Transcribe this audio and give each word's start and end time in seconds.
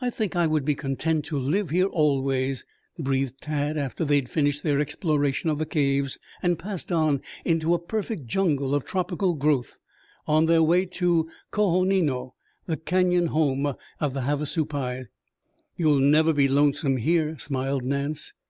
"I 0.00 0.08
think 0.08 0.34
I 0.36 0.46
would 0.46 0.64
be 0.64 0.74
content 0.74 1.26
to 1.26 1.38
live 1.38 1.68
here 1.68 1.84
always," 1.88 2.64
breathed 2.98 3.42
Tad 3.42 3.76
after 3.76 4.06
they 4.06 4.14
had 4.16 4.30
finished 4.30 4.62
their 4.62 4.80
explorations 4.80 5.52
of 5.52 5.58
the 5.58 5.66
caves 5.66 6.16
and 6.42 6.58
passed 6.58 6.90
on 6.90 7.20
into 7.44 7.74
a 7.74 7.78
perfect 7.78 8.24
jungle 8.24 8.74
of 8.74 8.86
tropical 8.86 9.34
growth 9.34 9.78
on 10.26 10.46
their 10.46 10.62
way 10.62 10.86
to 10.86 11.28
Ko 11.50 11.70
ho 11.72 11.84
ni 11.84 12.00
no, 12.00 12.36
the 12.64 12.78
canyon 12.78 13.26
home 13.26 13.74
of 14.00 14.14
the 14.14 14.22
Havasupais. 14.22 15.08
"You'd 15.76 16.04
never 16.04 16.32
be 16.32 16.48
lonesome 16.48 16.96
here," 16.96 17.38
smiled 17.38 17.84
Nance. 17.84 18.32